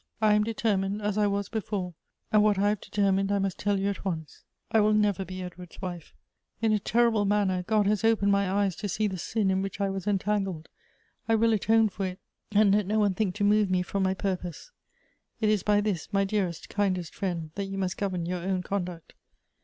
[0.19, 1.93] "I am determined, as I was before,
[2.33, 4.43] and what I have determined I must tell you at once.
[4.73, 4.79] ||C.
[4.79, 6.15] will never be Edward's wife.
[6.59, 9.79] In a terrible manner God has opened my eyes to see the sin in which
[9.79, 10.69] I was entangled.
[11.29, 12.19] I will atone for it,
[12.51, 14.71] and let no one think to move me from my purpose.
[15.39, 19.13] It is by this, my dearest, kindest friend, that you must govern your own conduct.